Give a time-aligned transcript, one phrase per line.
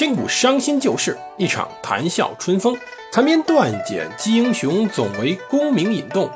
[0.00, 2.74] 千古伤心旧事，一场谈笑春风。
[3.12, 6.26] 残篇断简击英雄，总为功名引动。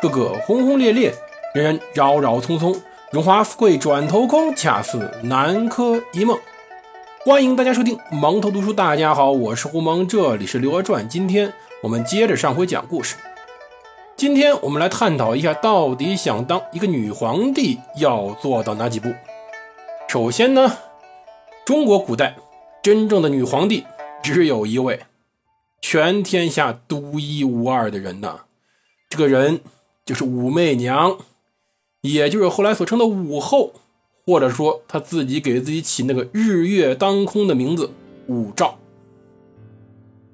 [0.00, 1.12] 个个轰轰烈烈，
[1.52, 2.74] 人人扰扰匆匆。
[3.10, 6.38] 荣华富贵转头空，恰似南柯一梦。
[7.26, 8.72] 欢迎大家收听蒙头读书。
[8.72, 11.04] 大家好，我是胡蒙，这里是《刘娥传》。
[11.06, 11.52] 今天
[11.82, 13.16] 我们接着上回讲故事。
[14.16, 19.12] 今天我们来探讨一下，到底想当一个女皇帝要做到哪几步？
[20.08, 20.78] 首先呢，
[21.66, 22.34] 中国古代。
[22.82, 23.84] 真正的女皇帝
[24.22, 25.00] 只有一位，
[25.82, 28.40] 全天下独一无二的人呐。
[29.10, 29.60] 这个人
[30.06, 31.18] 就是武媚娘，
[32.00, 33.74] 也就是后来所称的武后，
[34.24, 37.90] 或者说她自己给自己起那个日月当空的名字
[38.28, 38.74] 武曌。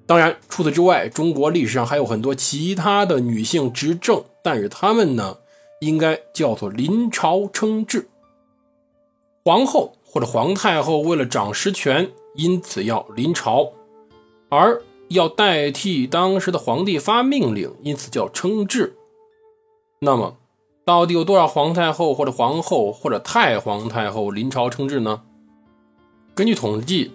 [0.06, 5.38] 当然，除此之外，中国历史上还有很多其他的女性执政，但是她们呢，
[5.80, 8.08] 应该叫做临朝称制。
[9.46, 12.10] 皇后或者皇太后为了掌实权。
[12.34, 13.72] 因此要临朝，
[14.50, 18.94] 而要代替当时的皇帝发命令，因此叫称制。
[20.00, 20.36] 那么，
[20.84, 25.22] 到底有多少皇太后或者皇后或者太皇太后临朝称制呢？
[26.34, 27.10] 根据统计，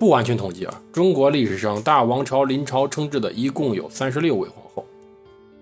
[0.00, 4.84] 不完全统计啊，中国历史上大王朝临朝称制的一共有三十六位皇后，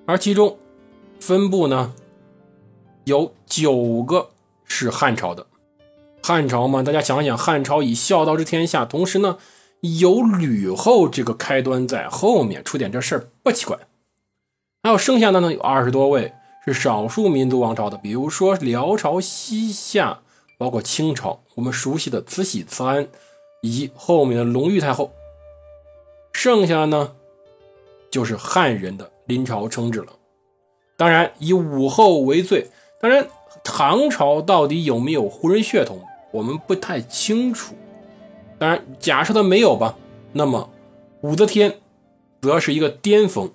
[0.07, 0.57] 而其中
[1.21, 1.93] 分布呢
[3.05, 4.31] 有九个
[4.65, 5.47] 是汉朝的。
[6.27, 9.37] 汉朝嘛，大家想想，汉朝以孝道治天下，同时呢，
[9.83, 13.77] 有吕后这个开端在后面，出点这事儿不奇怪。
[14.83, 16.33] 还有剩下的呢，有二十多位
[16.65, 20.21] 是少数民族王朝的，比如说辽朝、西夏，
[20.57, 23.07] 包括清朝，我们熟悉的慈禧、慈安，
[23.61, 25.13] 以及后面的隆裕太后。
[26.33, 27.13] 剩下的呢，
[28.11, 30.15] 就是汉人的临朝称制了。
[30.97, 32.71] 当然，以武后为最。
[32.99, 33.29] 当然，
[33.63, 36.03] 唐朝到底有没有胡人血统？
[36.35, 37.77] 我们不太清楚，
[38.59, 39.97] 当然，假设他没有吧，
[40.33, 40.69] 那么
[41.21, 41.79] 武则天
[42.43, 43.49] 则是一个巅峰，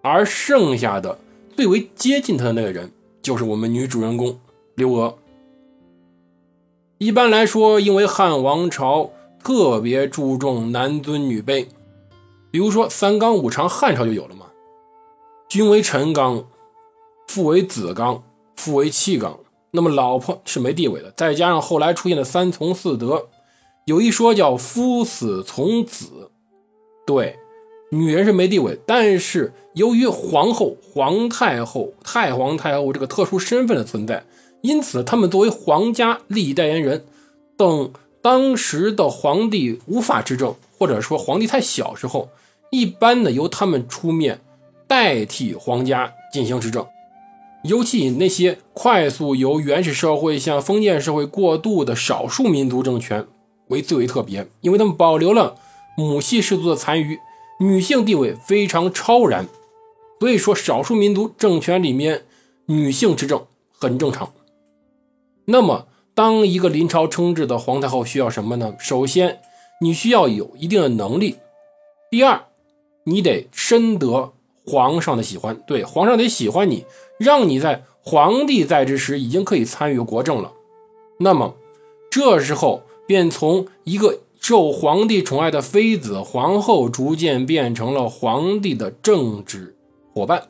[0.00, 1.18] 而剩下的
[1.56, 4.38] 最为接近他的那个人，就是我们女主人公
[4.76, 5.18] 刘娥。
[6.98, 9.10] 一般来说，因为汉王朝
[9.42, 11.66] 特别注重男尊女卑，
[12.52, 14.46] 比如说三纲五常，汉朝就有了嘛，
[15.48, 16.46] 君为臣纲，
[17.26, 18.22] 父为子纲，
[18.54, 19.36] 父为妻纲。
[19.74, 23.28] 那么老婆是没地位的，再加上后来出现的三从四德，
[23.86, 26.30] 有一说叫夫死从子，
[27.06, 27.36] 对，
[27.90, 28.78] 女人是没地位。
[28.86, 34.22] 但是由于皇后、皇太后、太皇太后这个特殊身份的存在，
[34.60, 37.06] 因此他们作为皇家利益代言人，
[37.56, 37.90] 等
[38.20, 42.28] 当时的皇帝无法执政，或者说皇帝太小时候，
[42.70, 44.38] 一般呢由他们出面
[44.86, 46.86] 代替皇家进行执政。
[47.64, 53.24] 尤其以那些快速由原始社会向封建社会过渡的少数民族政权
[53.68, 55.56] 为最为特别，因为他们保留了
[55.96, 57.18] 母系氏族的残余，
[57.60, 59.46] 女性地位非常超然，
[60.18, 62.24] 所以说少数民族政权里面
[62.66, 64.32] 女性执政很正常。
[65.44, 68.74] 那么，当一个临朝称制的皇太后需要什么呢？
[68.78, 69.40] 首先，
[69.80, 71.36] 你需要有一定的能力；
[72.10, 72.42] 第二，
[73.04, 74.32] 你得深得
[74.64, 76.84] 皇上的喜欢，对，皇上得喜欢你。
[77.18, 80.52] 让你在皇帝在之时已经可以参与国政了，
[81.18, 81.54] 那么
[82.10, 89.76] 这时候便从一个受皇帝宠爱的妃子皇后，逐渐变成了皇帝的政治
[90.12, 90.48] 伙伴。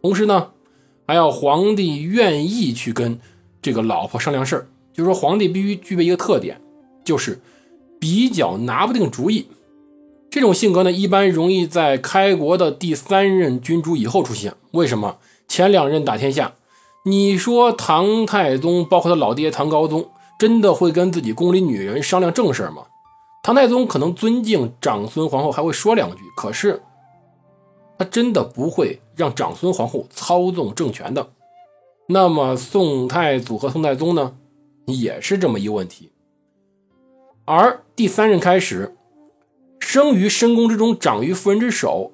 [0.00, 0.52] 同时呢，
[1.06, 3.18] 还要皇帝愿意去跟
[3.60, 4.66] 这个老婆商量事儿。
[4.92, 6.58] 就是说，皇帝必须具备一个特点，
[7.04, 7.38] 就是
[7.98, 9.46] 比较拿不定主意。
[10.34, 14.52] 这种性格呢，一般容易在开国的第三任君主以后出现。
[14.72, 15.18] 为什么？
[15.46, 16.54] 前两任打天下，
[17.04, 22.82] 你说唐太宗包括他老爹唐高宗，真的会跟自己宫里女人商量正事吗？
[23.44, 26.82] 唐太宗可能尊敬长孙皇后，还会说两句，可是
[27.96, 31.28] 他真的不会让长孙皇后操纵政权的。
[32.08, 34.34] 那么宋太祖和宋太宗呢，
[34.86, 36.10] 也是这么一个问题。
[37.44, 38.96] 而第三任开始，
[39.94, 42.10] 生于深宫之中，长于妇人之手。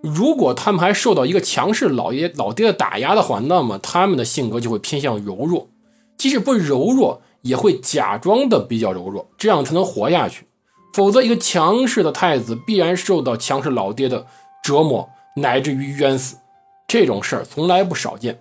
[0.00, 5.68] 如果他们还受到一个强势老爷老爹的打压的话，那么他们的性格就会偏向柔弱，
[6.16, 10.46] 即使不柔弱，也会假装的比较柔弱，这样才能活下去。
[10.94, 14.24] 否则，一个强势的太子必然受到强势老爹的
[14.64, 16.38] 折磨，乃至于冤死。
[16.86, 18.40] 这种事儿从来不少见。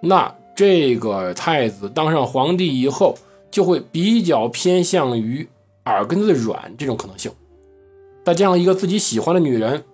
[0.00, 3.16] 那这个太子当上皇帝以后，
[3.50, 5.48] 就会比较偏向于
[5.86, 7.32] 耳根子软这种可能性。
[8.24, 9.84] 再加上一个自己喜欢的女人，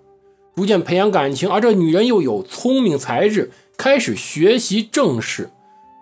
[0.55, 5.49] 逐渐培养感情，而这女人又有聪明才智，开始学习政事，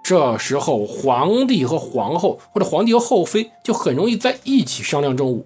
[0.03, 5.45] 这时候，皇帝和皇后或者皇帝和后妃就很容易在一起商量政务，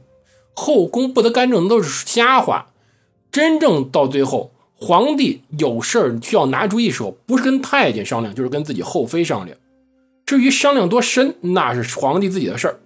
[0.55, 2.67] 后宫不得干政都是瞎话。
[3.31, 9.57] 真正到最后，皇帝有事儿需要拿主意的时候，不是跟太监商量，就是跟自己后妃商量。
[10.25, 12.79] 至于商量多深，那是皇帝自己的事儿。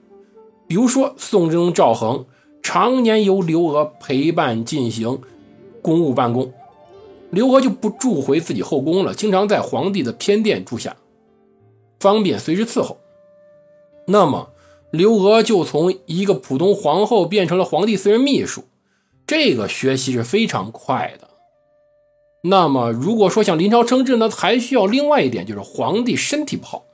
[0.70, 2.28] 比如说，宋真宗赵恒
[2.62, 5.20] 常年由刘娥陪伴进行
[5.82, 6.54] 公务办公，
[7.32, 10.96] 刘娥就不住回自己后宫了，经常在皇帝的偏殿住下。
[12.00, 12.98] 方便随时伺候，
[14.06, 14.52] 那么
[14.92, 18.66] 刘娥就从一个普通皇后变成了皇帝私人秘书，
[19.26, 21.28] 这个学习是非常快的。
[22.44, 26.86] 那么如果说想临朝称制呢，还需要另外一点，就是皇帝身体不好。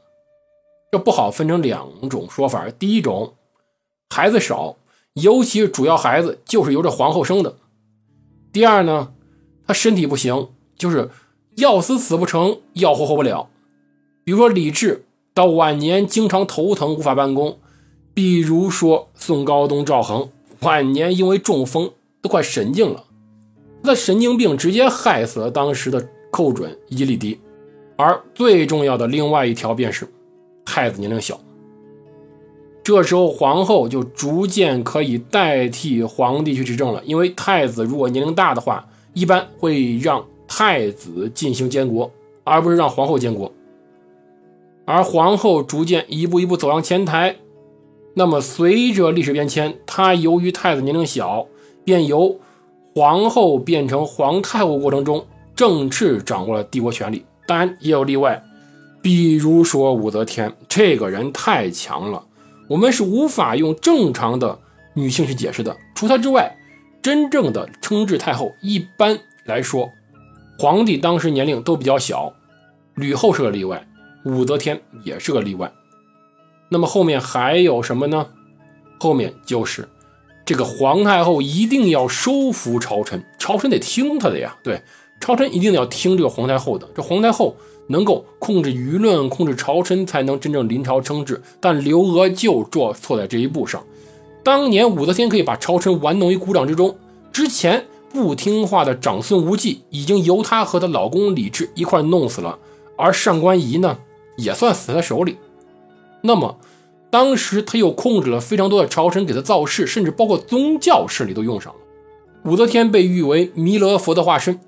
[0.93, 3.33] 这不好分成两种说法：第一种，
[4.09, 4.77] 孩子少，
[5.13, 7.51] 尤其主要孩子就是由这皇后生的；
[8.53, 9.13] 第二呢，
[9.67, 11.09] 他身体不行，就是
[11.57, 13.49] 要死死不成，要活活不了。
[14.23, 17.59] 比如说李治到晚年经常头疼无法办公，
[18.13, 20.29] 比如说宋高宗赵恒
[20.61, 21.91] 晚年因为中风
[22.21, 23.03] 都快神经了，
[23.83, 27.39] 他的神经病直接害死了当时的寇准以及李迪，
[27.97, 30.07] 而最重要的另外一条便是
[30.65, 31.39] 太子年龄小，
[32.85, 42.11] 这时候皇后就逐渐可以代替皇帝去执政了，因为太子如果年龄大的话，一般会让太子进行监国，
[42.43, 43.51] 而不是让皇后监国。
[44.85, 47.37] 而皇后逐渐一步一步走上前台，
[48.13, 51.47] 那么随着历史变迁，她由于太子年龄小，
[51.83, 52.39] 便由
[52.93, 57.25] 皇后变成皇太后过程中，正式掌握了帝国权力。
[57.47, 58.43] 当然也有例外，
[59.01, 62.23] 比如说武则天这个人太强了，
[62.67, 64.59] 我们是无法用正常的
[64.93, 65.75] 女性去解释的。
[65.93, 66.55] 除她之外，
[67.01, 69.89] 真正的称制太后，一般来说，
[70.57, 72.33] 皇帝当时年龄都比较小，
[72.95, 73.87] 吕后是个例外。
[74.25, 75.71] 武则天也是个例外，
[76.69, 78.27] 那么后面还有什么呢？
[78.99, 79.87] 后面就是
[80.43, 84.57] 这个皇太后一定要收服朝臣，朝臣得听她的呀。
[84.63, 84.81] 对，
[85.19, 86.87] 朝臣一定要听这个皇太后的。
[86.95, 87.55] 这皇太后
[87.87, 91.41] 能够控制舆论，控制朝臣，才能真正临朝称制。
[91.59, 93.83] 但刘娥就做错在这一步上。
[94.43, 96.95] 当年武则天可以把朝臣玩弄于股掌之中，
[97.33, 102.59] 之前不听话的长孙无忌已经由她和她老公李治一块弄死了，
[102.95, 103.97] 而上官仪呢？
[104.37, 105.37] 也算死在手里。
[106.21, 106.57] 那么，
[107.09, 111.79] 当时他又控制了非常多的朝臣给他造势，甚至包括宗教势力都用上了。
[112.43, 114.59] 武则天被誉为弥勒佛的化身，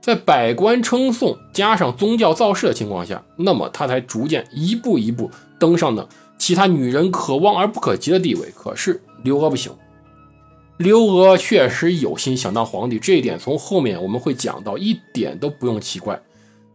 [0.00, 6.08] 在百官称颂加上宗教造势的情况下，那么他才逐渐一步一步登上了
[6.38, 8.50] 其他女人可望而不可及的地位。
[8.56, 9.72] 可是刘娥不行，
[10.78, 16.20] 刘娥确实有心想当皇帝，这一点从后面我们会讲到，一点都不用奇怪。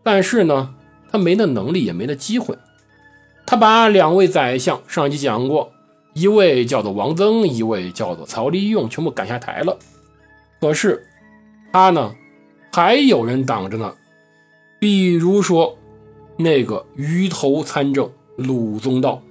[0.03, 0.75] 但是呢？
[1.11, 2.57] 他没那能力，也没那机会。
[3.45, 5.71] 他把两位宰相，上一集讲过，
[6.13, 9.77] 一位叫做王增，一位叫做曹利用，全部赶下台了。
[10.59, 11.07] 可是
[11.71, 12.13] 他呢，
[12.75, 13.95] 还有人挡着呢。
[14.79, 15.77] 比如说
[16.35, 19.21] 那个鱼头参政鲁宗道。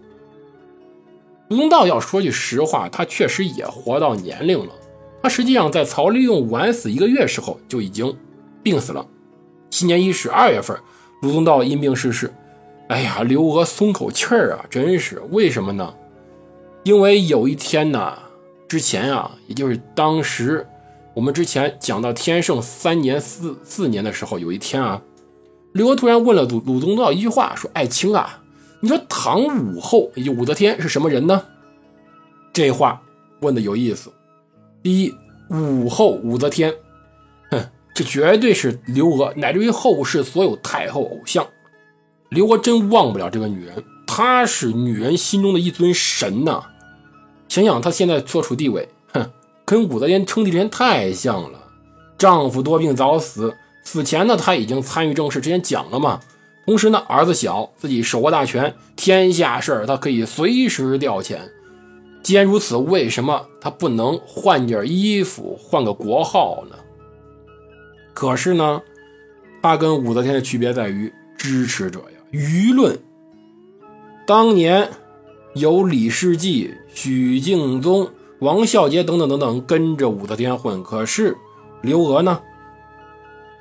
[1.50, 4.72] 鲁宗道要说句实话，他确实也活到年龄了。
[5.22, 8.16] 他实际上在曹利用晚死一个月时候就已经
[8.62, 9.06] 病死了。
[9.68, 10.74] 新年伊始，二月份。
[11.20, 12.32] 鲁宗道因病逝世，
[12.88, 15.92] 哎呀，刘娥松口气儿啊，真是为什么呢？
[16.82, 18.16] 因为有一天呢，
[18.66, 20.66] 之前啊，也就是当时
[21.14, 25.00] 我们之前讲到天圣三年四四年的时候，有一天啊，
[25.72, 28.42] 刘娥突然问了鲁鲁宗道一句话，说：“爱卿啊，
[28.80, 31.44] 你说唐武后也就武则天是什么人呢？”
[32.52, 33.00] 这话
[33.40, 34.12] 问的有意思。
[34.82, 35.14] 第一，
[35.50, 36.74] 武后武则天。
[37.50, 41.46] 哼这绝对是刘娥乃至于后世所有太后偶像。
[42.28, 46.64] 刘娥真忘不了这个女人，她是女人心中的一尊神呐。
[47.48, 48.88] 想想她现在所处地位，
[49.64, 51.58] 跟武则天称帝之前太像了。
[52.18, 56.20] 丈夫多病早死，死前呢，她已经参与政事，之前讲了嘛。
[56.66, 61.38] 同时呢，儿子小，自己手握大权，天下事儿她可以随时调遣。
[62.22, 66.76] 既然如此，为什么她不能换件衣服，换个国号呢？
[68.14, 68.80] 可是呢，
[69.60, 72.96] 他跟武则天的区别在于支持者呀，舆论。
[74.24, 74.88] 当年
[75.54, 78.08] 有李世继、许敬宗、
[78.44, 81.34] 王孝杰等等等等跟着武则天混，可是
[81.80, 82.42] 刘娥呢？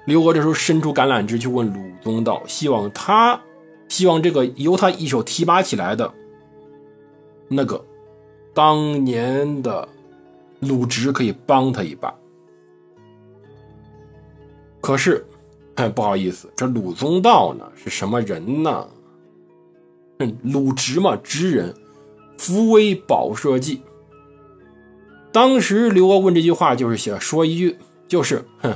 [0.06, 3.40] 刘娥这时候伸出橄榄枝去问鲁宗道，希望他，
[3.88, 6.14] 希望这个由他一手提拔起来的
[7.48, 7.82] 那个
[8.54, 9.88] 当年的
[10.60, 12.14] 鲁直可以帮他一把。
[14.82, 15.26] 可是，
[15.76, 18.86] 哎，不好意思，这鲁宗道呢是什么人呢？
[20.42, 21.74] 鲁直嘛，直人，
[22.38, 23.80] 扶危保社稷。
[25.34, 27.76] 当时刘娥问这句话，就是想说一句，
[28.08, 28.72] 就是哼，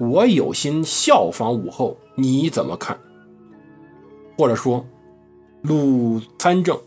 [0.00, 2.98] 我有心效仿武后，你怎么看？
[4.38, 4.86] 或者说，
[5.60, 6.78] 鲁参政，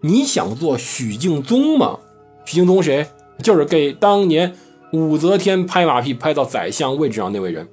[0.00, 1.98] 你想做许敬宗吗？
[2.44, 3.04] 许敬宗谁？
[3.42, 4.54] 就是给当年
[4.92, 7.66] 武则天拍马屁拍到宰相位置上那位人。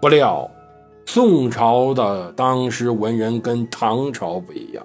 [0.00, 0.50] 不料，
[1.06, 4.84] 宋朝的当时文人跟唐朝不一样，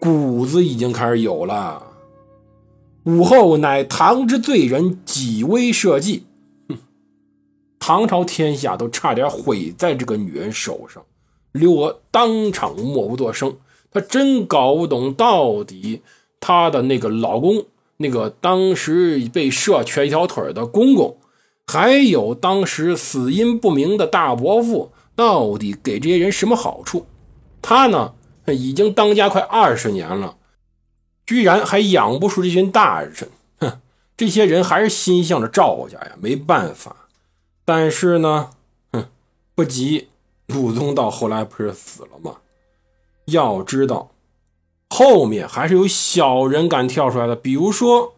[0.00, 1.82] 骨子已经开始有了。
[3.04, 6.24] 武后乃唐之罪人，几危社稷。
[6.68, 6.78] 哼，
[7.78, 11.02] 唐朝天下都差点毁在这个女人手上。
[11.52, 13.56] 刘娥当场默不作声，
[13.92, 16.00] 她真搞不懂到底
[16.40, 17.66] 她的那个老公，
[17.98, 21.18] 那个当时被射瘸一条腿的公公，
[21.66, 27.04] 还有当时死因不明的大伯父，到底给这些人什么好处？
[27.60, 28.14] 她呢，
[28.46, 30.36] 已经当家快二十年了。
[31.26, 33.28] 居然还养不出这群大臣，
[33.60, 33.80] 哼！
[34.16, 37.08] 这些人还是心向着赵家呀，没办法。
[37.64, 38.50] 但是呢，
[38.92, 39.06] 哼，
[39.54, 40.08] 不急。
[40.48, 42.36] 鲁宗到后来不是死了吗？
[43.24, 44.10] 要知道，
[44.90, 47.34] 后面还是有小人敢跳出来的。
[47.34, 48.14] 比如说，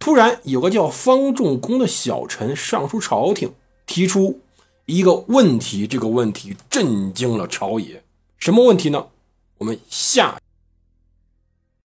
[0.00, 3.54] 突然有个叫方仲公的小臣上书朝廷，
[3.86, 4.40] 提出
[4.86, 5.86] 一个问题。
[5.86, 8.02] 这个问题震惊了朝野。
[8.36, 9.06] 什么问题呢？
[9.58, 10.40] 我们下。